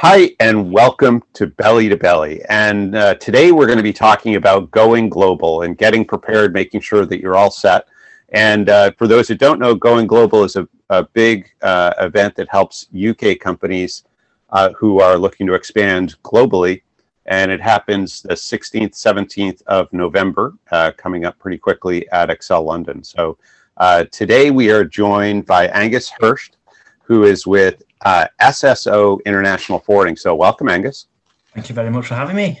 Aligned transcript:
Hi, 0.00 0.32
and 0.40 0.70
welcome 0.70 1.22
to 1.32 1.46
Belly 1.46 1.88
to 1.88 1.96
Belly. 1.96 2.42
And 2.50 2.94
uh, 2.94 3.14
today 3.14 3.50
we're 3.50 3.64
going 3.64 3.78
to 3.78 3.82
be 3.82 3.94
talking 3.94 4.36
about 4.36 4.70
going 4.70 5.08
global 5.08 5.62
and 5.62 5.78
getting 5.78 6.04
prepared, 6.04 6.52
making 6.52 6.82
sure 6.82 7.06
that 7.06 7.18
you're 7.18 7.34
all 7.34 7.50
set. 7.50 7.86
And 8.28 8.68
uh, 8.68 8.90
for 8.98 9.06
those 9.06 9.26
who 9.26 9.36
don't 9.36 9.58
know, 9.58 9.74
Going 9.74 10.06
Global 10.06 10.44
is 10.44 10.56
a, 10.56 10.68
a 10.90 11.04
big 11.04 11.50
uh, 11.62 11.94
event 11.98 12.34
that 12.34 12.46
helps 12.50 12.88
UK 12.94 13.38
companies 13.38 14.04
uh, 14.50 14.74
who 14.74 15.00
are 15.00 15.16
looking 15.16 15.46
to 15.46 15.54
expand 15.54 16.16
globally. 16.22 16.82
And 17.24 17.50
it 17.50 17.62
happens 17.62 18.20
the 18.20 18.34
16th, 18.34 18.92
17th 18.92 19.62
of 19.62 19.90
November, 19.94 20.52
uh, 20.72 20.92
coming 20.98 21.24
up 21.24 21.38
pretty 21.38 21.56
quickly 21.56 22.06
at 22.10 22.28
Excel 22.28 22.64
London. 22.64 23.02
So 23.02 23.38
uh, 23.78 24.04
today 24.12 24.50
we 24.50 24.70
are 24.70 24.84
joined 24.84 25.46
by 25.46 25.68
Angus 25.68 26.12
Hurst, 26.20 26.58
who 27.00 27.24
is 27.24 27.46
with 27.46 27.82
uh, 28.02 28.26
SSO 28.40 29.24
International 29.24 29.78
Forwarding. 29.80 30.16
So, 30.16 30.34
welcome, 30.34 30.68
Angus. 30.68 31.06
Thank 31.54 31.68
you 31.68 31.74
very 31.74 31.90
much 31.90 32.06
for 32.06 32.14
having 32.14 32.36
me. 32.36 32.60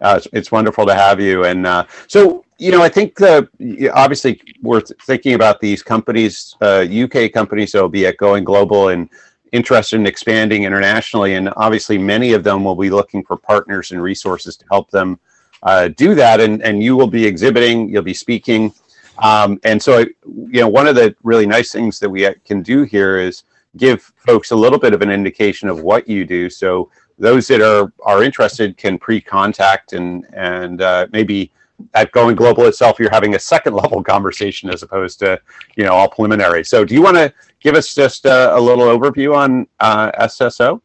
Uh, 0.00 0.14
it's, 0.18 0.28
it's, 0.32 0.52
wonderful 0.52 0.86
to 0.86 0.94
have 0.94 1.20
you. 1.20 1.44
And 1.44 1.66
uh, 1.66 1.86
so, 2.06 2.44
you 2.58 2.70
know, 2.70 2.82
I 2.82 2.88
think 2.88 3.16
the 3.16 3.48
obviously 3.94 4.40
we're 4.62 4.80
thinking 4.80 5.34
about 5.34 5.58
these 5.60 5.82
companies, 5.82 6.54
UK 6.60 7.16
uh, 7.16 7.28
companies 7.32 7.72
that 7.72 7.80
will 7.80 7.88
be 7.88 8.06
at 8.06 8.18
Going 8.18 8.44
Global 8.44 8.88
and 8.90 9.08
interested 9.52 9.96
in 9.96 10.06
expanding 10.06 10.64
internationally. 10.64 11.34
And 11.34 11.52
obviously, 11.56 11.98
many 11.98 12.32
of 12.34 12.44
them 12.44 12.62
will 12.62 12.76
be 12.76 12.90
looking 12.90 13.24
for 13.24 13.36
partners 13.36 13.90
and 13.90 14.02
resources 14.02 14.56
to 14.58 14.64
help 14.70 14.90
them 14.90 15.18
uh, 15.62 15.88
do 15.88 16.14
that. 16.14 16.40
And, 16.40 16.62
and 16.62 16.82
you 16.82 16.96
will 16.96 17.08
be 17.08 17.24
exhibiting, 17.24 17.88
you'll 17.88 18.02
be 18.02 18.14
speaking. 18.14 18.72
Um, 19.18 19.58
and 19.64 19.82
so, 19.82 20.00
you 20.00 20.60
know, 20.60 20.68
one 20.68 20.86
of 20.86 20.94
the 20.94 21.16
really 21.22 21.46
nice 21.46 21.72
things 21.72 21.98
that 22.00 22.10
we 22.10 22.28
can 22.44 22.62
do 22.62 22.82
here 22.82 23.18
is 23.18 23.44
give 23.76 24.12
folks 24.16 24.50
a 24.50 24.56
little 24.56 24.78
bit 24.78 24.94
of 24.94 25.02
an 25.02 25.10
indication 25.10 25.68
of 25.68 25.80
what 25.80 26.08
you 26.08 26.24
do. 26.24 26.50
So 26.50 26.90
those 27.18 27.46
that 27.48 27.60
are 27.60 27.92
are 28.04 28.22
interested 28.22 28.76
can 28.76 28.98
pre-contact 28.98 29.92
and 29.92 30.26
and 30.32 30.82
uh, 30.82 31.06
maybe 31.12 31.52
at 31.94 32.10
going 32.12 32.34
global 32.34 32.64
itself 32.66 32.98
you're 32.98 33.10
having 33.10 33.34
a 33.34 33.38
second 33.38 33.74
level 33.74 34.02
conversation 34.14 34.70
as 34.70 34.82
opposed 34.82 35.18
to 35.20 35.40
you 35.76 35.84
know 35.84 35.92
all 35.92 36.08
preliminary. 36.08 36.64
So 36.64 36.84
do 36.84 36.94
you 36.94 37.02
want 37.02 37.16
to 37.16 37.32
give 37.60 37.74
us 37.74 37.94
just 37.94 38.26
a, 38.26 38.56
a 38.56 38.60
little 38.60 38.84
overview 38.84 39.36
on 39.36 39.66
uh, 39.80 40.12
sso 40.26 40.80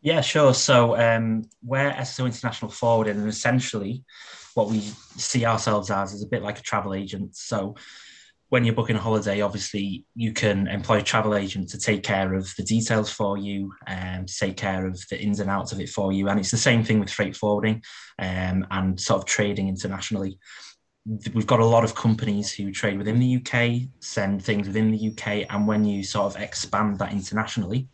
yeah 0.00 0.20
sure. 0.20 0.54
So 0.54 0.96
um, 0.96 1.48
we're 1.64 1.92
sso 1.92 2.26
international 2.26 2.70
forwarding 2.70 3.16
and 3.16 3.28
essentially 3.28 4.04
what 4.54 4.68
we 4.68 4.80
see 5.16 5.44
ourselves 5.46 5.90
as 5.90 6.12
is 6.12 6.22
a 6.22 6.26
bit 6.26 6.42
like 6.42 6.58
a 6.58 6.62
travel 6.62 6.94
agent. 6.94 7.34
So 7.34 7.74
when 8.52 8.66
you're 8.66 8.74
booking 8.74 8.96
a 8.96 9.00
holiday, 9.00 9.40
obviously 9.40 10.04
you 10.14 10.30
can 10.30 10.68
employ 10.68 10.98
a 10.98 11.02
travel 11.02 11.34
agent 11.34 11.70
to 11.70 11.78
take 11.78 12.02
care 12.02 12.34
of 12.34 12.54
the 12.58 12.62
details 12.62 13.10
for 13.10 13.38
you 13.38 13.72
and 13.86 14.28
to 14.28 14.38
take 14.38 14.58
care 14.58 14.86
of 14.86 15.02
the 15.08 15.18
ins 15.18 15.40
and 15.40 15.48
outs 15.48 15.72
of 15.72 15.80
it 15.80 15.88
for 15.88 16.12
you. 16.12 16.28
And 16.28 16.38
it's 16.38 16.50
the 16.50 16.58
same 16.58 16.84
thing 16.84 17.00
with 17.00 17.10
freight 17.10 17.34
forwarding 17.34 17.82
um, 18.18 18.66
and 18.70 19.00
sort 19.00 19.22
of 19.22 19.24
trading 19.24 19.68
internationally. 19.68 20.38
We've 21.32 21.46
got 21.46 21.60
a 21.60 21.64
lot 21.64 21.82
of 21.82 21.94
companies 21.94 22.52
who 22.52 22.70
trade 22.72 22.98
within 22.98 23.18
the 23.18 23.36
UK, 23.36 23.88
send 24.00 24.44
things 24.44 24.66
within 24.66 24.90
the 24.90 25.08
UK, 25.08 25.46
and 25.48 25.66
when 25.66 25.86
you 25.86 26.04
sort 26.04 26.36
of 26.36 26.42
expand 26.42 26.98
that 26.98 27.12
internationally, 27.12 27.88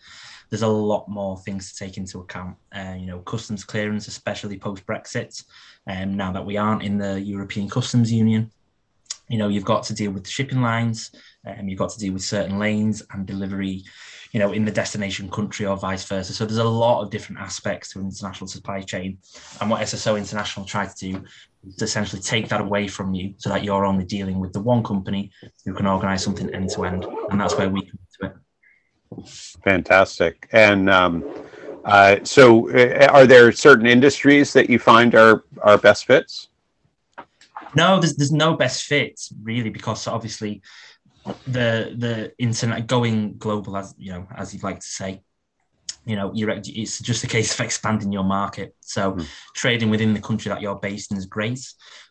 there's 0.51 0.63
a 0.63 0.67
lot 0.67 1.09
more 1.09 1.39
things 1.39 1.73
to 1.73 1.85
take 1.85 1.99
into 1.99 2.19
account. 2.19 2.57
Uh, 2.75 2.97
you 2.99 3.07
know, 3.07 3.21
customs 3.21 3.63
clearance, 3.63 4.09
especially 4.09 4.59
post 4.59 4.85
Brexit, 4.87 5.41
um, 5.87 6.17
now 6.17 6.33
that 6.33 6.45
we 6.45 6.57
aren't 6.57 6.83
in 6.83 6.99
the 6.99 7.21
European 7.21 7.69
Customs 7.69 8.11
Union, 8.13 8.51
you 9.29 9.39
know 9.39 9.49
you've 9.49 9.65
got 9.65 9.83
to 9.85 9.95
deal 9.95 10.11
with 10.11 10.25
the 10.25 10.31
shipping 10.31 10.63
lines 10.63 11.11
and 11.45 11.61
um, 11.61 11.69
you've 11.69 11.79
got 11.79 11.91
to 11.91 11.99
deal 11.99 12.13
with 12.13 12.23
certain 12.23 12.59
lanes 12.59 13.03
and 13.13 13.27
delivery 13.27 13.85
you 14.33 14.41
know 14.41 14.53
in 14.53 14.65
the 14.65 14.71
destination 14.71 15.31
country 15.31 15.67
or 15.67 15.77
vice 15.77 16.05
versa. 16.05 16.33
So 16.33 16.45
there's 16.45 16.59
a 16.59 16.65
lot 16.65 17.03
of 17.03 17.11
different 17.11 17.41
aspects 17.41 17.93
to 17.93 18.01
an 18.01 18.07
international 18.07 18.49
supply 18.49 18.83
chain. 18.83 19.19
And 19.61 19.71
what 19.71 19.81
sso 19.83 20.19
international 20.19 20.67
tried 20.67 20.91
to 20.97 21.13
do 21.13 21.25
is 21.67 21.83
essentially 21.83 22.21
take 22.21 22.49
that 22.49 22.61
away 22.61 22.89
from 22.89 23.15
you 23.15 23.35
so 23.39 23.49
that 23.51 23.65
you're 23.65 23.87
only 23.87 24.05
dealing 24.05 24.39
with 24.39 24.53
the 24.53 24.61
one 24.61 24.83
company 24.83 25.31
who 25.65 25.75
can 25.75 25.87
organize 25.87 26.23
something 26.23 26.53
end 26.55 26.71
to 26.71 26.85
end. 26.85 27.07
And 27.31 27.41
that's 27.41 27.57
where 27.57 27.69
we 27.69 27.83
come 27.83 27.99
to 28.21 28.27
it. 28.27 29.29
Fantastic. 29.65 30.49
And 30.53 30.91
um, 30.91 31.25
uh, 31.85 32.17
so 32.23 32.71
uh, 32.71 33.07
are 33.11 33.27
there 33.27 33.51
certain 33.53 33.87
industries 33.87 34.53
that 34.53 34.69
you 34.69 34.79
find 34.79 35.15
are 35.15 35.45
are 35.63 35.79
best 35.79 36.07
fits 36.07 36.49
no, 37.79 38.01
there's 38.01 38.17
there's 38.17 38.33
no 38.33 38.55
best 38.55 38.85
fit 38.85 39.19
really 39.43 39.71
because 39.71 40.07
obviously 40.07 40.63
the 41.47 41.95
the 41.97 42.33
internet 42.39 42.87
going 42.87 43.37
global 43.39 43.77
as 43.77 43.95
you 43.99 44.13
know 44.13 44.27
as 44.37 44.53
you'd 44.53 44.63
like 44.63 44.81
to 44.81 44.87
say 44.87 45.23
you 46.07 46.17
know 46.17 46.33
you're 46.35 46.51
it's 46.51 47.01
just 47.01 47.25
a 47.25 47.27
case 47.27 47.53
of 47.53 47.61
expanding 47.61 48.13
your 48.13 48.25
market 48.25 48.75
so 48.81 49.13
mm. 49.13 49.27
trading 49.55 49.91
within 49.91 50.15
the 50.15 50.21
country 50.21 50.49
that 50.49 50.63
you're 50.63 50.79
based 50.79 51.11
in 51.11 51.19
is 51.19 51.27
great 51.27 51.61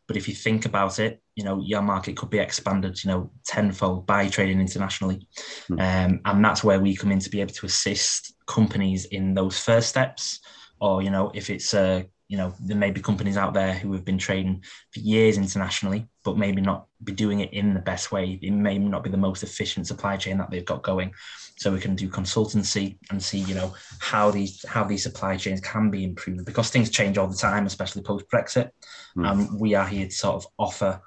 but 0.07 0.15
if 0.15 0.27
you 0.27 0.35
think 0.35 0.65
about 0.65 0.99
it 0.99 1.21
you 1.35 1.43
know 1.43 1.59
your 1.65 1.81
market 1.81 2.15
could 2.15 2.29
be 2.29 2.37
expanded 2.37 3.03
you 3.03 3.09
know 3.09 3.31
tenfold 3.45 4.05
by 4.05 4.27
trading 4.27 4.59
internationally 4.59 5.27
mm. 5.69 5.79
um, 5.79 6.21
and 6.25 6.45
that's 6.45 6.63
where 6.63 6.79
we 6.79 6.95
come 6.95 7.11
in 7.11 7.19
to 7.19 7.29
be 7.29 7.41
able 7.41 7.53
to 7.53 7.65
assist 7.65 8.35
companies 8.45 9.05
in 9.05 9.33
those 9.33 9.57
first 9.59 9.89
steps 9.89 10.39
or 10.79 11.01
you 11.01 11.09
know 11.09 11.31
if 11.33 11.49
it's 11.49 11.73
a 11.73 12.05
you 12.27 12.37
know 12.37 12.53
there 12.59 12.77
may 12.77 12.91
be 12.91 13.01
companies 13.01 13.37
out 13.37 13.53
there 13.53 13.73
who 13.73 13.93
have 13.93 14.05
been 14.05 14.17
trading 14.17 14.63
for 14.91 14.99
years 14.99 15.37
internationally 15.37 16.07
but 16.27 16.37
maybe 16.37 16.61
not 16.61 16.87
be 17.05 17.13
doing 17.13 17.39
it 17.39 17.53
in 17.53 17.73
the 17.73 17.79
best 17.79 18.11
way. 18.11 18.37
It 18.41 18.51
may 18.51 18.77
not 18.77 19.01
be 19.01 19.09
the 19.09 19.15
most 19.15 19.43
efficient 19.43 19.87
supply 19.87 20.17
chain 20.17 20.37
that 20.39 20.51
they've 20.51 20.65
got 20.65 20.83
going. 20.83 21.13
So 21.57 21.71
we 21.71 21.79
can 21.79 21.95
do 21.95 22.09
consultancy 22.09 22.97
and 23.09 23.23
see 23.23 23.39
you 23.39 23.55
know 23.55 23.73
how 23.99 24.29
these 24.29 24.65
how 24.67 24.83
these 24.83 25.03
supply 25.03 25.37
chains 25.37 25.61
can 25.61 25.89
be 25.89 26.03
improved 26.03 26.45
because 26.45 26.69
things 26.69 26.89
change 26.89 27.17
all 27.17 27.27
the 27.27 27.35
time 27.35 27.65
especially 27.65 28.03
post 28.03 28.25
brexit 28.29 28.69
mm. 29.17 29.27
and 29.27 29.59
we 29.59 29.73
are 29.73 29.87
here 29.87 30.05
to 30.05 30.11
sort 30.11 30.35
of 30.35 30.45
offer 30.59 31.01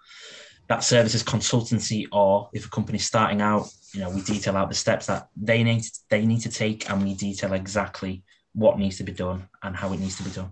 that 0.68 0.82
service 0.82 1.14
as 1.14 1.22
consultancy 1.22 2.06
or 2.12 2.48
if 2.52 2.66
a 2.66 2.70
company's 2.70 3.06
starting 3.06 3.40
out 3.40 3.68
you 3.94 4.00
know 4.00 4.10
we 4.10 4.22
detail 4.22 4.56
out 4.56 4.68
the 4.68 4.74
steps 4.74 5.06
that 5.06 5.28
they 5.36 5.62
need 5.62 5.84
they 6.08 6.26
need 6.26 6.40
to 6.40 6.50
take 6.50 6.90
and 6.90 7.02
we 7.02 7.14
detail 7.14 7.52
exactly 7.52 8.24
what 8.52 8.78
needs 8.78 8.96
to 8.96 9.04
be 9.04 9.12
done 9.12 9.48
and 9.62 9.76
how 9.76 9.92
it 9.92 10.00
needs 10.00 10.16
to 10.16 10.24
be 10.24 10.30
done 10.30 10.50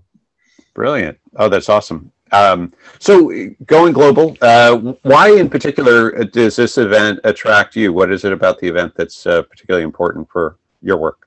Brilliant. 0.78 1.18
Oh, 1.34 1.48
that's 1.48 1.68
awesome. 1.68 2.12
Um, 2.30 2.72
so, 3.00 3.32
going 3.66 3.92
global, 3.92 4.36
uh, 4.40 4.76
why 5.02 5.32
in 5.32 5.50
particular 5.50 6.22
does 6.22 6.54
this 6.54 6.78
event 6.78 7.18
attract 7.24 7.74
you? 7.74 7.92
What 7.92 8.12
is 8.12 8.24
it 8.24 8.32
about 8.32 8.60
the 8.60 8.68
event 8.68 8.92
that's 8.96 9.26
uh, 9.26 9.42
particularly 9.42 9.82
important 9.82 10.30
for 10.30 10.56
your 10.80 10.96
work? 10.96 11.26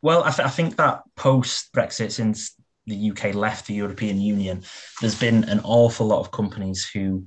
Well, 0.00 0.22
I, 0.22 0.30
th- 0.30 0.46
I 0.46 0.48
think 0.48 0.76
that 0.76 1.02
post 1.16 1.72
Brexit, 1.72 2.12
since 2.12 2.54
the 2.86 3.10
UK 3.10 3.34
left 3.34 3.66
the 3.66 3.74
European 3.74 4.20
Union, 4.20 4.62
there's 5.00 5.18
been 5.18 5.42
an 5.42 5.60
awful 5.64 6.06
lot 6.06 6.20
of 6.20 6.30
companies 6.30 6.88
who 6.88 7.26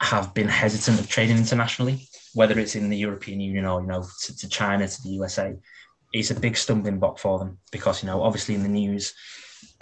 have 0.00 0.32
been 0.34 0.48
hesitant 0.48 1.00
of 1.00 1.08
trading 1.08 1.36
internationally, 1.36 2.06
whether 2.34 2.56
it's 2.60 2.76
in 2.76 2.90
the 2.90 2.96
European 2.96 3.40
Union 3.40 3.64
or 3.64 3.80
you 3.80 3.88
know 3.88 4.06
to, 4.20 4.36
to 4.36 4.48
China, 4.48 4.86
to 4.86 5.02
the 5.02 5.08
USA. 5.08 5.52
It's 6.12 6.30
a 6.30 6.38
big 6.38 6.56
stumbling 6.56 7.00
block 7.00 7.18
for 7.18 7.40
them 7.40 7.58
because 7.72 8.04
you 8.04 8.06
know 8.06 8.22
obviously 8.22 8.54
in 8.54 8.62
the 8.62 8.68
news 8.68 9.14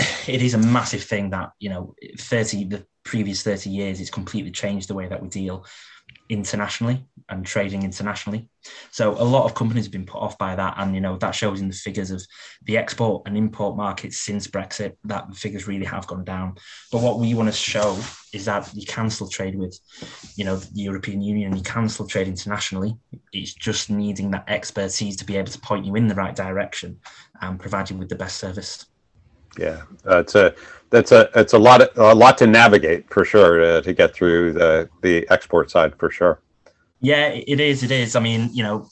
it 0.26 0.42
is 0.42 0.54
a 0.54 0.58
massive 0.58 1.02
thing 1.02 1.30
that 1.30 1.52
you 1.58 1.70
know 1.70 1.94
30 2.18 2.64
the 2.64 2.86
previous 3.02 3.42
30 3.42 3.70
years 3.70 4.00
it's 4.00 4.10
completely 4.10 4.50
changed 4.50 4.88
the 4.88 4.94
way 4.94 5.08
that 5.08 5.22
we 5.22 5.28
deal 5.28 5.64
internationally 6.28 7.04
and 7.28 7.44
trading 7.44 7.82
internationally. 7.82 8.48
So 8.90 9.12
a 9.12 9.22
lot 9.22 9.44
of 9.44 9.54
companies 9.54 9.84
have 9.84 9.92
been 9.92 10.06
put 10.06 10.20
off 10.20 10.38
by 10.38 10.54
that 10.56 10.74
and 10.78 10.94
you 10.94 11.00
know 11.00 11.16
that 11.18 11.34
shows 11.34 11.60
in 11.60 11.68
the 11.68 11.74
figures 11.74 12.10
of 12.10 12.24
the 12.64 12.76
export 12.76 13.22
and 13.26 13.36
import 13.36 13.76
markets 13.76 14.18
since 14.18 14.46
brexit 14.46 14.96
that 15.04 15.28
the 15.28 15.36
figures 15.36 15.66
really 15.66 15.86
have 15.86 16.06
gone 16.06 16.24
down. 16.24 16.56
But 16.92 17.02
what 17.02 17.18
we 17.18 17.34
want 17.34 17.48
to 17.48 17.54
show 17.54 17.98
is 18.32 18.44
that 18.44 18.72
you 18.74 18.86
can 18.86 19.10
still 19.10 19.28
trade 19.28 19.56
with 19.56 19.78
you 20.36 20.44
know 20.44 20.56
the 20.56 20.82
european 20.82 21.20
union 21.20 21.56
you 21.56 21.62
can 21.62 21.88
still 21.88 22.06
trade 22.06 22.28
internationally. 22.28 22.96
It's 23.32 23.54
just 23.54 23.90
needing 23.90 24.30
that 24.32 24.44
expertise 24.48 25.16
to 25.16 25.24
be 25.24 25.36
able 25.36 25.50
to 25.50 25.60
point 25.60 25.84
you 25.84 25.94
in 25.96 26.08
the 26.08 26.14
right 26.14 26.34
direction 26.34 26.98
and 27.40 27.60
provide 27.60 27.90
you 27.90 27.96
with 27.96 28.08
the 28.08 28.16
best 28.16 28.38
service 28.38 28.86
yeah, 29.58 29.82
that's 30.04 30.34
a 30.34 30.54
that's 30.90 31.12
a 31.12 31.30
it's 31.34 31.52
a 31.52 31.58
lot 31.58 31.82
of, 31.82 31.88
a 31.96 32.14
lot 32.14 32.38
to 32.38 32.46
navigate 32.46 33.12
for 33.12 33.24
sure 33.24 33.62
uh, 33.62 33.80
to 33.82 33.92
get 33.92 34.14
through 34.14 34.52
the 34.52 34.88
the 35.02 35.26
export 35.30 35.70
side 35.70 35.96
for 35.98 36.10
sure. 36.10 36.40
Yeah, 37.00 37.28
it 37.28 37.60
is. 37.60 37.82
It 37.82 37.90
is. 37.90 38.14
I 38.14 38.20
mean, 38.20 38.50
you 38.52 38.62
know, 38.62 38.88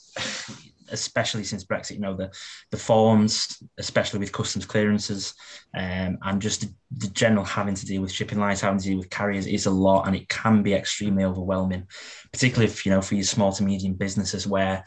especially 0.91 1.43
since 1.43 1.63
Brexit, 1.63 1.91
you 1.91 1.99
know, 1.99 2.15
the 2.15 2.31
the 2.71 2.77
forms, 2.77 3.61
especially 3.77 4.19
with 4.19 4.31
customs 4.31 4.65
clearances, 4.65 5.33
um, 5.75 6.17
and 6.23 6.41
just 6.41 6.61
the, 6.61 6.73
the, 6.97 7.07
general 7.09 7.45
having 7.45 7.75
to 7.75 7.85
deal 7.85 8.01
with 8.01 8.11
shipping 8.11 8.39
lines, 8.39 8.61
having 8.61 8.79
to 8.79 8.85
deal 8.85 8.97
with 8.97 9.09
carriers 9.09 9.45
is 9.45 9.65
a 9.65 9.71
lot, 9.71 10.07
and 10.07 10.15
it 10.15 10.27
can 10.29 10.63
be 10.63 10.73
extremely 10.73 11.23
overwhelming, 11.23 11.87
particularly 12.31 12.71
if 12.71 12.85
you 12.85 12.91
know 12.91 13.01
for 13.01 13.15
your 13.15 13.23
small 13.23 13.51
to 13.53 13.63
medium 13.63 13.93
businesses 13.93 14.47
where 14.47 14.83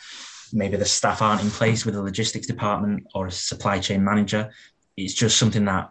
maybe 0.53 0.77
the 0.77 0.85
staff 0.85 1.23
aren't 1.23 1.43
in 1.43 1.51
place 1.51 1.87
with 1.87 1.97
a 1.97 2.03
logistics 2.03 2.47
department 2.47 3.07
or 3.15 3.27
a 3.27 3.33
supply 3.33 3.79
chain 3.79 4.05
manager 4.05 4.51
it's 4.97 5.15
just 5.15 5.39
something 5.39 5.65
that 5.67 5.91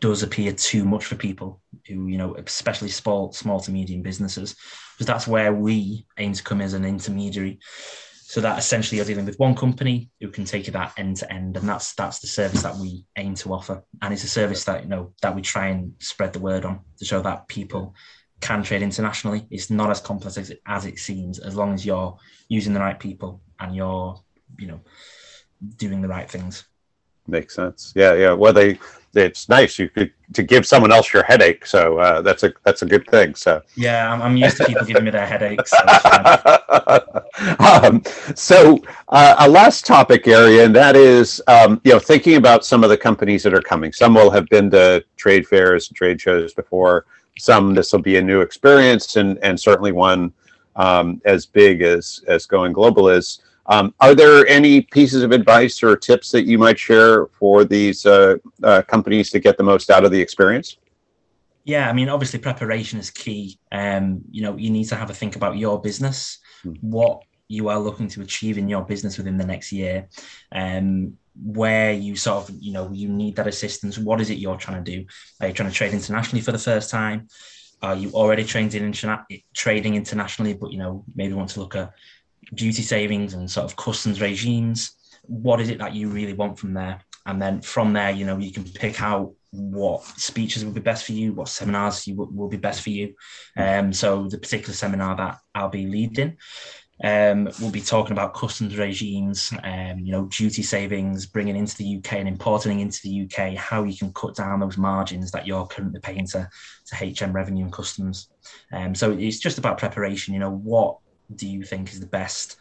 does 0.00 0.22
appear 0.22 0.52
too 0.52 0.84
much 0.84 1.04
for 1.04 1.16
people 1.16 1.60
who, 1.86 2.08
you 2.08 2.18
know, 2.18 2.34
especially 2.36 2.88
small, 2.88 3.32
small 3.32 3.60
to 3.60 3.70
medium 3.70 4.02
businesses, 4.02 4.56
because 4.94 5.06
that's 5.06 5.26
where 5.26 5.52
we 5.52 6.06
aim 6.18 6.32
to 6.32 6.42
come 6.42 6.60
as 6.60 6.74
an 6.74 6.84
intermediary 6.84 7.58
so 8.28 8.42
that 8.42 8.58
essentially 8.58 8.98
you're 8.98 9.06
dealing 9.06 9.24
with 9.24 9.38
one 9.38 9.54
company 9.54 10.10
who 10.20 10.28
can 10.28 10.44
take 10.44 10.66
you 10.66 10.72
that 10.74 10.92
end 10.98 11.16
to 11.16 11.32
end, 11.32 11.56
and 11.56 11.66
that's 11.66 11.94
that's 11.94 12.18
the 12.18 12.26
service 12.26 12.62
that 12.62 12.76
we 12.76 13.02
aim 13.16 13.34
to 13.34 13.54
offer, 13.54 13.82
and 14.02 14.12
it's 14.12 14.22
a 14.22 14.28
service 14.28 14.64
that 14.64 14.82
you 14.82 14.88
know 14.90 15.14
that 15.22 15.34
we 15.34 15.40
try 15.40 15.68
and 15.68 15.94
spread 15.98 16.34
the 16.34 16.38
word 16.38 16.66
on 16.66 16.80
to 16.98 17.06
show 17.06 17.22
that 17.22 17.48
people 17.48 17.94
can 18.42 18.62
trade 18.62 18.82
internationally. 18.82 19.46
It's 19.50 19.70
not 19.70 19.90
as 19.90 20.02
complex 20.02 20.36
as 20.36 20.50
it, 20.50 20.60
as 20.66 20.84
it 20.84 20.98
seems, 20.98 21.38
as 21.38 21.56
long 21.56 21.72
as 21.72 21.86
you're 21.86 22.18
using 22.50 22.74
the 22.74 22.80
right 22.80 23.00
people 23.00 23.40
and 23.60 23.74
you're 23.74 24.22
you 24.58 24.66
know 24.66 24.80
doing 25.76 26.02
the 26.02 26.08
right 26.08 26.30
things. 26.30 26.64
Makes 27.28 27.54
sense. 27.54 27.92
Yeah, 27.94 28.14
yeah. 28.14 28.32
Well, 28.32 28.52
they 28.52 28.78
it's 29.14 29.48
nice 29.48 29.78
you 29.78 29.88
could 29.88 30.12
to 30.34 30.42
give 30.42 30.66
someone 30.66 30.92
else 30.92 31.12
your 31.12 31.22
headache. 31.22 31.66
So 31.66 31.98
uh, 31.98 32.22
that's 32.22 32.42
a 32.42 32.52
that's 32.64 32.82
a 32.82 32.86
good 32.86 33.06
thing. 33.08 33.34
So 33.34 33.62
yeah, 33.76 34.12
I'm, 34.12 34.20
I'm 34.22 34.36
used 34.36 34.56
to 34.58 34.64
people 34.64 34.84
giving 34.84 35.04
me 35.04 35.10
their 35.10 35.26
headaches. 35.26 35.70
So, 35.70 35.78
um, 37.58 38.02
so 38.34 38.78
uh, 39.08 39.36
a 39.38 39.48
last 39.48 39.86
topic 39.86 40.28
area, 40.28 40.64
and 40.64 40.74
that 40.76 40.96
is 40.96 41.42
um, 41.48 41.80
you 41.84 41.92
know 41.92 41.98
thinking 41.98 42.36
about 42.36 42.64
some 42.64 42.84
of 42.84 42.90
the 42.90 42.96
companies 42.96 43.42
that 43.44 43.54
are 43.54 43.62
coming. 43.62 43.92
Some 43.92 44.14
will 44.14 44.30
have 44.30 44.46
been 44.48 44.70
to 44.70 45.04
trade 45.16 45.46
fairs, 45.46 45.88
and 45.88 45.96
trade 45.96 46.20
shows 46.20 46.54
before. 46.54 47.06
Some 47.38 47.74
this 47.74 47.92
will 47.92 48.02
be 48.02 48.16
a 48.16 48.22
new 48.22 48.40
experience, 48.40 49.16
and 49.16 49.38
and 49.42 49.58
certainly 49.58 49.92
one 49.92 50.32
um, 50.76 51.20
as 51.24 51.46
big 51.46 51.82
as 51.82 52.22
as 52.28 52.46
going 52.46 52.72
global 52.72 53.08
is. 53.08 53.40
Um, 53.68 53.94
are 54.00 54.14
there 54.14 54.46
any 54.46 54.80
pieces 54.80 55.22
of 55.22 55.30
advice 55.30 55.82
or 55.82 55.94
tips 55.96 56.30
that 56.32 56.44
you 56.44 56.58
might 56.58 56.78
share 56.78 57.26
for 57.26 57.64
these 57.64 58.06
uh, 58.06 58.36
uh, 58.62 58.82
companies 58.82 59.30
to 59.30 59.38
get 59.38 59.58
the 59.58 59.62
most 59.62 59.90
out 59.90 60.04
of 60.04 60.10
the 60.10 60.20
experience? 60.20 60.78
Yeah, 61.64 61.90
I 61.90 61.92
mean, 61.92 62.08
obviously 62.08 62.38
preparation 62.38 62.98
is 62.98 63.10
key. 63.10 63.58
Um, 63.70 64.22
you 64.30 64.42
know, 64.42 64.56
you 64.56 64.70
need 64.70 64.84
to 64.84 64.96
have 64.96 65.10
a 65.10 65.14
think 65.14 65.36
about 65.36 65.58
your 65.58 65.80
business, 65.82 66.38
hmm. 66.62 66.72
what 66.80 67.22
you 67.46 67.68
are 67.68 67.78
looking 67.78 68.08
to 68.08 68.22
achieve 68.22 68.56
in 68.56 68.68
your 68.68 68.82
business 68.82 69.18
within 69.18 69.36
the 69.36 69.44
next 69.44 69.70
year, 69.70 70.08
um, 70.52 71.18
where 71.34 71.92
you 71.92 72.16
sort 72.16 72.48
of, 72.48 72.56
you 72.58 72.72
know, 72.72 72.90
you 72.90 73.08
need 73.08 73.36
that 73.36 73.46
assistance. 73.46 73.98
What 73.98 74.20
is 74.22 74.30
it 74.30 74.38
you're 74.38 74.56
trying 74.56 74.82
to 74.82 74.90
do? 74.96 75.04
Are 75.40 75.48
you 75.48 75.52
trying 75.52 75.68
to 75.68 75.74
trade 75.74 75.92
internationally 75.92 76.40
for 76.40 76.52
the 76.52 76.58
first 76.58 76.88
time? 76.88 77.28
Are 77.82 77.94
you 77.94 78.10
already 78.12 78.44
trained 78.44 78.74
in 78.74 78.90
interna- 78.90 79.24
trading 79.54 79.94
internationally, 79.94 80.54
but 80.54 80.72
you 80.72 80.78
know 80.78 81.04
maybe 81.14 81.34
want 81.34 81.50
to 81.50 81.60
look 81.60 81.76
at 81.76 81.92
duty 82.54 82.82
savings 82.82 83.34
and 83.34 83.50
sort 83.50 83.64
of 83.64 83.76
customs 83.76 84.20
regimes. 84.20 84.92
What 85.22 85.60
is 85.60 85.68
it 85.68 85.78
that 85.78 85.94
you 85.94 86.08
really 86.08 86.32
want 86.32 86.58
from 86.58 86.74
there? 86.74 87.00
And 87.26 87.40
then 87.40 87.60
from 87.60 87.92
there, 87.92 88.10
you 88.10 88.24
know, 88.24 88.38
you 88.38 88.52
can 88.52 88.64
pick 88.64 89.02
out 89.02 89.34
what 89.50 90.04
speeches 90.04 90.64
will 90.64 90.72
be 90.72 90.80
best 90.80 91.04
for 91.04 91.12
you, 91.12 91.32
what 91.32 91.48
seminars 91.48 92.06
you 92.06 92.14
will, 92.16 92.48
be 92.48 92.56
best 92.56 92.82
for 92.82 92.90
you. 92.90 93.14
Um, 93.56 93.92
so 93.92 94.28
the 94.28 94.38
particular 94.38 94.74
seminar 94.74 95.16
that 95.16 95.38
I'll 95.54 95.68
be 95.68 95.86
leading, 95.86 96.36
um, 97.02 97.48
we'll 97.60 97.70
be 97.70 97.80
talking 97.80 98.12
about 98.12 98.34
customs 98.34 98.76
regimes, 98.76 99.52
um, 99.62 100.00
you 100.00 100.12
know, 100.12 100.24
duty 100.26 100.62
savings, 100.62 101.26
bringing 101.26 101.56
into 101.56 101.76
the 101.76 101.98
UK 101.98 102.14
and 102.14 102.28
importing 102.28 102.80
into 102.80 103.00
the 103.04 103.22
UK, 103.22 103.54
how 103.54 103.84
you 103.84 103.96
can 103.96 104.12
cut 104.12 104.34
down 104.34 104.60
those 104.60 104.76
margins 104.76 105.30
that 105.30 105.46
you're 105.46 105.66
currently 105.66 106.00
paying 106.00 106.26
to, 106.28 106.48
to 106.86 106.96
HM 106.96 107.32
revenue 107.32 107.64
and 107.64 107.72
customs. 107.72 108.30
Um, 108.72 108.94
so 108.94 109.12
it's 109.12 109.38
just 109.38 109.58
about 109.58 109.78
preparation, 109.78 110.34
you 110.34 110.40
know, 110.40 110.50
what 110.50 110.98
do 111.34 111.48
you 111.48 111.62
think 111.62 111.92
is 111.92 112.00
the 112.00 112.06
best 112.06 112.56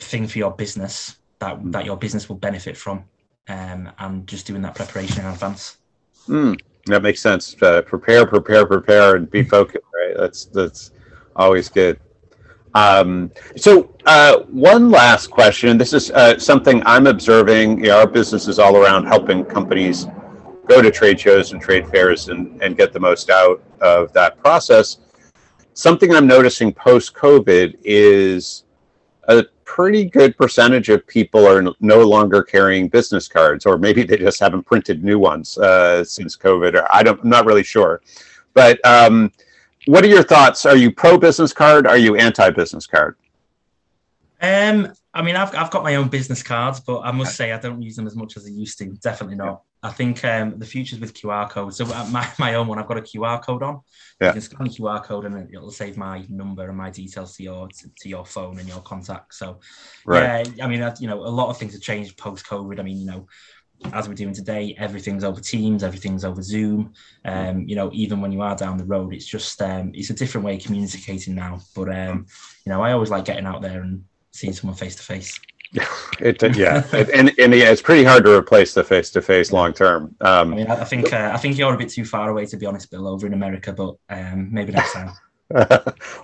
thing 0.00 0.26
for 0.26 0.38
your 0.38 0.52
business 0.52 1.16
that 1.38 1.58
mm. 1.58 1.72
that 1.72 1.84
your 1.84 1.96
business 1.96 2.28
will 2.28 2.36
benefit 2.36 2.76
from, 2.76 3.04
um, 3.48 3.90
and 3.98 4.26
just 4.26 4.46
doing 4.46 4.62
that 4.62 4.74
preparation 4.74 5.24
in 5.24 5.32
advance. 5.32 5.78
Mm, 6.28 6.60
that 6.86 7.02
makes 7.02 7.20
sense. 7.20 7.56
Uh, 7.60 7.82
prepare, 7.82 8.26
prepare, 8.26 8.66
prepare, 8.66 9.16
and 9.16 9.30
be 9.30 9.42
focused. 9.42 9.84
Right. 9.94 10.16
That's 10.16 10.46
that's 10.46 10.92
always 11.36 11.68
good. 11.68 11.98
Um, 12.74 13.30
so, 13.56 13.94
uh, 14.06 14.40
one 14.44 14.90
last 14.90 15.30
question. 15.30 15.76
This 15.76 15.92
is 15.92 16.10
uh, 16.10 16.38
something 16.38 16.82
I'm 16.86 17.06
observing. 17.06 17.78
You 17.78 17.90
know, 17.90 18.00
our 18.00 18.06
business 18.06 18.48
is 18.48 18.58
all 18.58 18.76
around 18.76 19.06
helping 19.06 19.44
companies 19.44 20.06
go 20.66 20.80
to 20.80 20.90
trade 20.90 21.20
shows 21.20 21.52
and 21.52 21.60
trade 21.60 21.86
fairs 21.88 22.28
and, 22.28 22.62
and 22.62 22.76
get 22.76 22.92
the 22.92 23.00
most 23.00 23.28
out 23.28 23.62
of 23.80 24.12
that 24.14 24.38
process 24.38 24.98
something 25.74 26.14
I'm 26.14 26.26
noticing 26.26 26.72
post 26.72 27.14
COVID 27.14 27.78
is 27.84 28.64
a 29.28 29.44
pretty 29.64 30.04
good 30.04 30.36
percentage 30.36 30.88
of 30.88 31.06
people 31.06 31.46
are 31.46 31.64
no 31.80 32.02
longer 32.02 32.42
carrying 32.42 32.88
business 32.88 33.28
cards, 33.28 33.64
or 33.64 33.78
maybe 33.78 34.02
they 34.02 34.18
just 34.18 34.40
haven't 34.40 34.64
printed 34.64 35.02
new 35.02 35.18
ones 35.18 35.56
uh, 35.58 36.04
since 36.04 36.36
COVID. 36.36 36.74
Or 36.74 36.92
I 36.92 37.02
don't, 37.02 37.20
I'm 37.22 37.30
not 37.30 37.46
really 37.46 37.62
sure. 37.62 38.02
But 38.54 38.84
um, 38.84 39.32
what 39.86 40.04
are 40.04 40.08
your 40.08 40.22
thoughts? 40.22 40.66
Are 40.66 40.76
you 40.76 40.92
pro 40.92 41.16
business 41.16 41.52
card? 41.52 41.86
Are 41.86 41.96
you 41.96 42.16
anti 42.16 42.50
business 42.50 42.86
card? 42.86 43.16
Um, 44.40 44.92
I 45.14 45.22
mean, 45.22 45.36
I've, 45.36 45.54
I've 45.54 45.70
got 45.70 45.84
my 45.84 45.94
own 45.94 46.08
business 46.08 46.42
cards, 46.42 46.80
but 46.80 47.00
I 47.00 47.12
must 47.12 47.36
say 47.36 47.52
I 47.52 47.58
don't 47.58 47.80
use 47.80 47.96
them 47.96 48.06
as 48.06 48.16
much 48.16 48.36
as 48.36 48.46
I 48.46 48.50
used 48.50 48.78
to. 48.78 48.86
Definitely 48.86 49.36
not. 49.36 49.62
I 49.84 49.90
think 49.90 50.24
um, 50.24 50.58
the 50.58 50.66
future's 50.66 51.00
with 51.00 51.12
QR 51.12 51.50
codes. 51.50 51.76
So 51.76 51.86
uh, 51.86 52.06
my, 52.10 52.28
my 52.38 52.54
own 52.54 52.68
one, 52.68 52.78
I've 52.78 52.86
got 52.86 52.98
a 52.98 53.02
QR 53.02 53.42
code 53.42 53.62
on. 53.62 53.80
Yeah. 54.20 54.28
You 54.28 54.32
can 54.34 54.40
scan 54.42 54.64
the 54.64 54.70
QR 54.70 55.02
code 55.02 55.24
and 55.24 55.52
it'll 55.52 55.72
save 55.72 55.96
my 55.96 56.24
number 56.28 56.68
and 56.68 56.76
my 56.76 56.90
details 56.90 57.36
to 57.36 57.42
your 57.42 57.68
to, 57.68 57.90
to 58.00 58.08
your 58.08 58.24
phone 58.24 58.58
and 58.58 58.68
your 58.68 58.80
contact. 58.80 59.34
So 59.34 59.58
right. 60.04 60.48
yeah, 60.54 60.64
I 60.64 60.68
mean, 60.68 60.88
you 61.00 61.08
know, 61.08 61.18
a 61.18 61.26
lot 61.26 61.50
of 61.50 61.58
things 61.58 61.72
have 61.72 61.82
changed 61.82 62.16
post 62.16 62.46
COVID. 62.46 62.78
I 62.78 62.82
mean, 62.82 62.98
you 62.98 63.06
know, 63.06 63.26
as 63.92 64.08
we're 64.08 64.14
doing 64.14 64.34
today, 64.34 64.76
everything's 64.78 65.24
over 65.24 65.40
Teams, 65.40 65.82
everything's 65.82 66.24
over 66.24 66.42
Zoom. 66.42 66.92
Um, 67.24 67.66
you 67.68 67.74
know, 67.74 67.90
even 67.92 68.20
when 68.20 68.30
you 68.30 68.42
are 68.42 68.54
down 68.54 68.78
the 68.78 68.84
road, 68.84 69.12
it's 69.12 69.26
just 69.26 69.60
um, 69.60 69.90
it's 69.94 70.10
a 70.10 70.14
different 70.14 70.44
way 70.44 70.56
of 70.56 70.62
communicating 70.62 71.34
now. 71.34 71.60
But 71.74 71.92
um, 71.92 72.26
you 72.64 72.70
know, 72.70 72.82
I 72.82 72.92
always 72.92 73.10
like 73.10 73.24
getting 73.24 73.46
out 73.46 73.62
there 73.62 73.82
and 73.82 74.04
seeing 74.30 74.52
someone 74.52 74.76
face 74.76 74.96
to 74.96 75.02
face. 75.02 75.38
It, 76.20 76.40
yeah, 76.56 76.84
and 76.92 77.32
and 77.40 77.52
yeah, 77.52 77.72
it's 77.72 77.82
pretty 77.82 78.04
hard 78.04 78.24
to 78.24 78.36
replace 78.36 78.74
the 78.74 78.84
face 78.84 79.10
to 79.10 79.22
face 79.22 79.50
long 79.50 79.72
term. 79.72 80.14
Um, 80.20 80.52
I 80.52 80.56
mean, 80.56 80.66
I, 80.68 80.84
think 80.84 81.12
uh, 81.12 81.32
I 81.34 81.36
think 81.36 81.58
you're 81.58 81.74
a 81.74 81.76
bit 81.76 81.88
too 81.88 82.04
far 82.04 82.30
away 82.30 82.46
to 82.46 82.56
be 82.56 82.64
honest, 82.64 82.92
Bill, 82.92 83.08
over 83.08 83.26
in 83.26 83.32
America, 83.32 83.72
but 83.72 83.96
um, 84.08 84.52
maybe 84.52 84.70
next 84.72 84.92
time. 84.92 85.10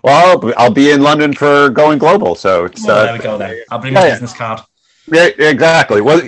well, 0.05 0.53
I'll 0.57 0.71
be 0.71 0.93
in 0.93 1.03
London 1.03 1.33
for 1.33 1.69
going 1.71 1.99
global, 1.99 2.37
so 2.37 2.67
it's, 2.67 2.87
well, 2.87 2.99
uh, 2.99 3.05
there 3.07 3.13
we 3.15 3.19
go. 3.19 3.39
Then 3.39 3.61
I'll 3.73 3.81
bring 3.81 3.95
yeah, 3.95 4.01
my 4.01 4.11
business 4.11 4.33
card. 4.33 4.61
Yeah, 5.11 5.31
exactly. 5.39 6.01
Well, 6.01 6.21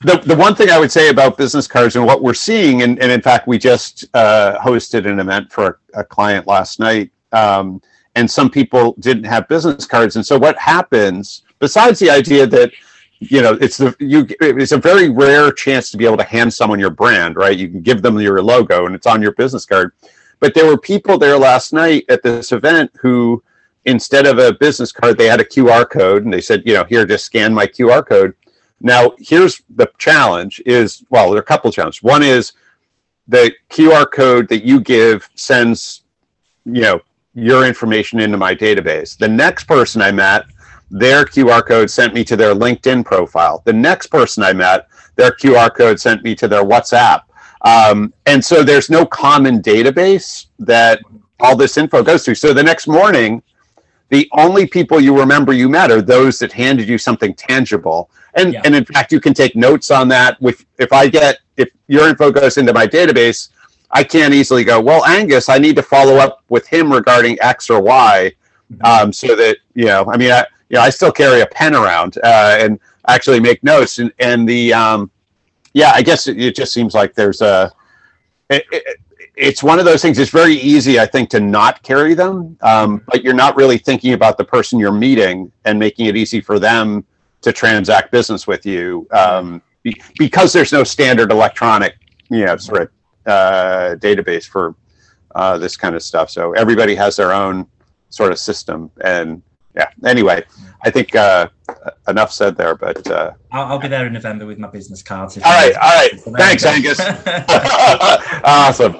the, 0.00 0.18
the 0.18 0.34
one 0.34 0.56
thing 0.56 0.70
I 0.70 0.80
would 0.80 0.90
say 0.90 1.10
about 1.10 1.38
business 1.38 1.68
cards 1.68 1.94
and 1.94 2.04
what 2.04 2.22
we're 2.22 2.34
seeing, 2.34 2.82
and, 2.82 3.00
and 3.00 3.12
in 3.12 3.22
fact, 3.22 3.46
we 3.46 3.56
just 3.56 4.04
uh, 4.14 4.58
hosted 4.58 5.06
an 5.06 5.20
event 5.20 5.52
for 5.52 5.78
a, 5.94 6.00
a 6.00 6.04
client 6.04 6.48
last 6.48 6.80
night. 6.80 7.12
Um, 7.32 7.80
and 8.14 8.30
some 8.30 8.50
people 8.50 8.94
didn't 8.98 9.24
have 9.24 9.48
business 9.48 9.86
cards. 9.86 10.16
And 10.16 10.26
so 10.26 10.38
what 10.38 10.58
happens, 10.58 11.42
besides 11.62 12.00
the 12.00 12.10
idea 12.10 12.44
that 12.44 12.72
you 13.20 13.40
know 13.40 13.52
it's 13.60 13.76
the 13.78 13.94
you 14.00 14.26
it's 14.40 14.72
a 14.72 14.78
very 14.78 15.08
rare 15.08 15.52
chance 15.52 15.92
to 15.92 15.96
be 15.96 16.04
able 16.04 16.16
to 16.16 16.24
hand 16.24 16.52
someone 16.52 16.80
your 16.80 16.90
brand, 16.90 17.36
right? 17.36 17.56
You 17.56 17.68
can 17.68 17.80
give 17.80 18.02
them 18.02 18.20
your 18.20 18.42
logo 18.42 18.84
and 18.86 18.94
it's 18.94 19.06
on 19.06 19.22
your 19.22 19.32
business 19.32 19.64
card. 19.64 19.92
But 20.40 20.54
there 20.54 20.66
were 20.66 20.76
people 20.76 21.18
there 21.18 21.38
last 21.38 21.72
night 21.72 22.04
at 22.08 22.22
this 22.24 22.50
event 22.50 22.90
who 23.00 23.42
instead 23.84 24.26
of 24.26 24.38
a 24.38 24.52
business 24.54 24.90
card, 24.90 25.16
they 25.16 25.28
had 25.28 25.40
a 25.40 25.44
QR 25.44 25.88
code 25.88 26.24
and 26.24 26.32
they 26.32 26.40
said, 26.40 26.62
you 26.66 26.74
know, 26.74 26.84
here, 26.84 27.06
just 27.06 27.24
scan 27.24 27.54
my 27.54 27.66
QR 27.66 28.06
code. 28.06 28.34
Now, 28.80 29.12
here's 29.18 29.62
the 29.76 29.88
challenge 29.98 30.60
is, 30.66 31.04
well, 31.10 31.30
there 31.30 31.38
are 31.38 31.42
a 31.42 31.44
couple 31.44 31.68
of 31.68 31.74
challenges. 31.74 32.02
One 32.02 32.22
is 32.22 32.52
the 33.28 33.52
QR 33.70 34.10
code 34.10 34.48
that 34.48 34.64
you 34.64 34.80
give 34.80 35.28
sends, 35.36 36.02
you 36.64 36.82
know, 36.82 37.00
your 37.34 37.64
information 37.64 38.20
into 38.20 38.36
my 38.36 38.54
database. 38.54 39.16
The 39.16 39.28
next 39.28 39.64
person 39.64 40.02
I 40.02 40.10
met, 40.10 40.44
their 40.92 41.24
QR 41.24 41.66
code 41.66 41.90
sent 41.90 42.12
me 42.12 42.22
to 42.24 42.36
their 42.36 42.54
LinkedIn 42.54 43.04
profile. 43.04 43.62
The 43.64 43.72
next 43.72 44.08
person 44.08 44.42
I 44.42 44.52
met, 44.52 44.88
their 45.16 45.32
QR 45.32 45.74
code 45.74 45.98
sent 45.98 46.22
me 46.22 46.34
to 46.36 46.46
their 46.46 46.62
WhatsApp. 46.62 47.22
Um, 47.62 48.12
and 48.26 48.44
so 48.44 48.62
there's 48.62 48.90
no 48.90 49.06
common 49.06 49.62
database 49.62 50.46
that 50.58 51.00
all 51.40 51.56
this 51.56 51.78
info 51.78 52.02
goes 52.02 52.24
to. 52.24 52.34
So 52.34 52.52
the 52.52 52.62
next 52.62 52.86
morning, 52.86 53.42
the 54.10 54.28
only 54.32 54.66
people 54.66 55.00
you 55.00 55.18
remember 55.18 55.54
you 55.54 55.70
met 55.70 55.90
are 55.90 56.02
those 56.02 56.38
that 56.40 56.52
handed 56.52 56.86
you 56.86 56.98
something 56.98 57.32
tangible. 57.34 58.10
And, 58.34 58.52
yeah. 58.52 58.60
and 58.64 58.74
in 58.74 58.84
fact, 58.84 59.12
you 59.12 59.20
can 59.20 59.32
take 59.32 59.56
notes 59.56 59.90
on 59.90 60.08
that. 60.08 60.40
With 60.42 60.64
if 60.78 60.92
I 60.92 61.08
get 61.08 61.38
if 61.56 61.70
your 61.86 62.06
info 62.06 62.30
goes 62.30 62.58
into 62.58 62.74
my 62.74 62.86
database, 62.86 63.48
I 63.90 64.04
can't 64.04 64.34
easily 64.34 64.64
go, 64.64 64.80
well, 64.80 65.04
Angus, 65.06 65.48
I 65.48 65.58
need 65.58 65.76
to 65.76 65.82
follow 65.82 66.16
up 66.16 66.42
with 66.50 66.66
him 66.66 66.92
regarding 66.92 67.38
X 67.40 67.70
or 67.70 67.80
Y, 67.80 68.32
mm-hmm. 68.72 68.84
um, 68.84 69.12
so 69.12 69.34
that 69.36 69.58
you 69.74 69.86
know. 69.86 70.04
I 70.10 70.16
mean, 70.16 70.30
I 70.30 70.46
you 70.72 70.78
know, 70.78 70.82
I 70.82 70.90
still 70.90 71.12
carry 71.12 71.42
a 71.42 71.46
pen 71.46 71.74
around 71.74 72.16
uh, 72.24 72.56
and 72.58 72.80
actually 73.06 73.38
make 73.38 73.62
notes, 73.62 73.98
and 73.98 74.12
and 74.18 74.48
the 74.48 74.72
um, 74.72 75.10
yeah, 75.74 75.92
I 75.94 76.02
guess 76.02 76.26
it, 76.26 76.40
it 76.40 76.56
just 76.56 76.72
seems 76.72 76.94
like 76.94 77.14
there's 77.14 77.42
a. 77.42 77.70
It, 78.50 78.64
it, 78.72 78.98
it's 79.34 79.62
one 79.62 79.78
of 79.78 79.84
those 79.84 80.02
things. 80.02 80.18
It's 80.18 80.30
very 80.30 80.54
easy, 80.54 80.98
I 80.98 81.06
think, 81.06 81.30
to 81.30 81.40
not 81.40 81.82
carry 81.82 82.12
them, 82.12 82.56
um, 82.60 83.02
but 83.06 83.24
you're 83.24 83.32
not 83.34 83.56
really 83.56 83.78
thinking 83.78 84.12
about 84.12 84.36
the 84.36 84.44
person 84.44 84.78
you're 84.78 84.92
meeting 84.92 85.50
and 85.64 85.78
making 85.78 86.06
it 86.06 86.16
easy 86.16 86.40
for 86.40 86.58
them 86.58 87.04
to 87.40 87.52
transact 87.52 88.12
business 88.12 88.46
with 88.46 88.66
you 88.66 89.06
um, 89.10 89.62
be, 89.82 90.00
because 90.18 90.52
there's 90.52 90.70
no 90.70 90.84
standard 90.84 91.32
electronic, 91.32 91.96
you 92.30 92.44
know, 92.44 92.56
sort 92.58 92.82
of 92.82 92.88
uh, 93.26 93.96
database 93.96 94.44
for 94.46 94.74
uh, 95.34 95.56
this 95.56 95.76
kind 95.76 95.94
of 95.96 96.02
stuff. 96.02 96.28
So 96.28 96.52
everybody 96.52 96.94
has 96.94 97.16
their 97.16 97.32
own 97.32 97.66
sort 98.10 98.32
of 98.32 98.38
system. 98.38 98.90
And 99.02 99.42
yeah, 99.74 99.88
anyway, 100.04 100.44
I 100.84 100.90
think 100.90 101.14
uh, 101.14 101.48
enough 102.08 102.32
said 102.32 102.56
there, 102.56 102.74
but 102.74 103.08
uh, 103.10 103.32
I'll, 103.52 103.64
I'll, 103.64 103.78
be 103.78 103.88
there 103.88 104.06
in 104.06 104.12
November 104.12 104.46
with 104.46 104.58
my 104.58 104.68
business 104.68 105.02
cards. 105.02 105.38
All 105.38 105.42
right, 105.42 105.74
all 105.74 105.94
right. 105.94 106.20
Thanks, 106.36 106.64
Angus. 106.64 107.00
awesome. 108.44 108.96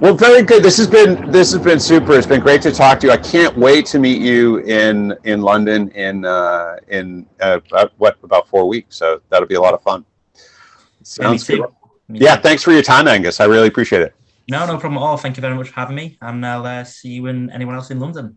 Well, 0.00 0.14
very 0.14 0.42
good. 0.42 0.62
This 0.62 0.76
has 0.78 0.86
been 0.86 1.30
this 1.30 1.52
has 1.52 1.62
been 1.62 1.80
super. 1.80 2.14
It's 2.14 2.26
been 2.26 2.40
great 2.40 2.62
to 2.62 2.72
talk 2.72 3.00
to 3.00 3.06
you. 3.06 3.12
I 3.12 3.18
can't 3.18 3.56
wait 3.56 3.86
to 3.86 3.98
meet 3.98 4.20
you 4.20 4.58
in 4.58 5.14
in 5.24 5.42
London 5.42 5.90
in 5.90 6.24
uh, 6.24 6.76
in 6.88 7.26
uh, 7.40 7.60
what 7.98 8.16
about 8.22 8.48
four 8.48 8.66
weeks. 8.66 8.96
So 8.96 9.20
that'll 9.28 9.48
be 9.48 9.56
a 9.56 9.60
lot 9.60 9.74
of 9.74 9.82
fun. 9.82 10.04
Sounds 11.02 11.44
good. 11.46 11.62
Yeah, 12.08 12.36
thanks 12.36 12.62
for 12.62 12.72
your 12.72 12.82
time, 12.82 13.06
Angus. 13.08 13.40
I 13.40 13.44
really 13.44 13.68
appreciate 13.68 14.02
it. 14.02 14.14
No, 14.50 14.66
no 14.66 14.78
problem 14.78 14.98
at 14.98 15.02
all. 15.02 15.16
Thank 15.16 15.36
you 15.36 15.40
very 15.42 15.54
much 15.54 15.68
for 15.68 15.74
having 15.74 15.94
me, 15.94 16.18
and 16.20 16.44
I'll 16.44 16.66
uh, 16.66 16.82
see 16.82 17.10
you 17.10 17.26
and 17.26 17.50
anyone 17.52 17.76
else 17.76 17.90
in 17.90 18.00
London. 18.00 18.36